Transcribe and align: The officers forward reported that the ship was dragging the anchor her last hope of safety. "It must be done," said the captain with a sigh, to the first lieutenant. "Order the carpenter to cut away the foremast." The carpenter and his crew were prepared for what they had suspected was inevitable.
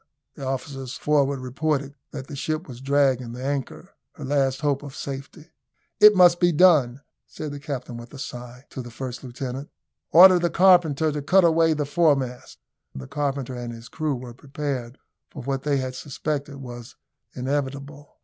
The 0.33 0.43
officers 0.43 0.95
forward 0.97 1.37
reported 1.41 1.93
that 2.09 2.25
the 2.25 2.35
ship 2.35 2.67
was 2.67 2.81
dragging 2.81 3.33
the 3.33 3.43
anchor 3.45 3.91
her 4.13 4.25
last 4.25 4.61
hope 4.61 4.81
of 4.81 4.95
safety. 4.95 5.51
"It 5.99 6.15
must 6.15 6.39
be 6.39 6.51
done," 6.51 7.01
said 7.27 7.51
the 7.51 7.59
captain 7.59 7.97
with 7.97 8.11
a 8.11 8.17
sigh, 8.17 8.65
to 8.71 8.81
the 8.81 8.89
first 8.89 9.23
lieutenant. 9.23 9.69
"Order 10.11 10.39
the 10.39 10.49
carpenter 10.49 11.11
to 11.11 11.21
cut 11.21 11.43
away 11.43 11.73
the 11.75 11.85
foremast." 11.85 12.57
The 12.95 13.05
carpenter 13.05 13.53
and 13.53 13.71
his 13.71 13.89
crew 13.89 14.15
were 14.15 14.33
prepared 14.33 14.97
for 15.29 15.43
what 15.43 15.61
they 15.61 15.77
had 15.77 15.93
suspected 15.93 16.57
was 16.57 16.95
inevitable. 17.35 18.17